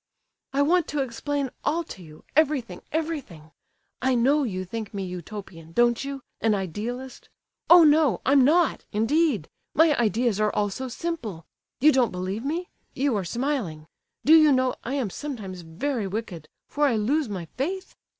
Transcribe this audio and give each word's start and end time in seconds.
"I 0.51 0.63
want 0.63 0.87
to 0.87 1.03
explain 1.03 1.51
all 1.63 1.83
to 1.83 2.01
you—everything—everything! 2.01 3.51
I 4.01 4.15
know 4.15 4.41
you 4.41 4.65
think 4.65 4.95
me 4.95 5.03
Utopian, 5.05 5.73
don't 5.73 6.03
you—an 6.03 6.55
idealist? 6.55 7.29
Oh, 7.69 7.83
no! 7.83 8.19
I'm 8.25 8.43
not, 8.43 8.83
indeed—my 8.91 9.93
ideas 9.99 10.39
are 10.39 10.49
all 10.55 10.71
so 10.71 10.87
simple. 10.87 11.45
You 11.79 11.91
don't 11.91 12.11
believe 12.11 12.43
me? 12.43 12.69
You 12.95 13.15
are 13.15 13.23
smiling. 13.23 13.85
Do 14.25 14.33
you 14.33 14.51
know, 14.51 14.73
I 14.83 14.95
am 14.95 15.11
sometimes 15.11 15.61
very 15.61 16.07
wicked—for 16.07 16.87
I 16.87 16.95
lose 16.95 17.29
my 17.29 17.45
faith? 17.55 17.93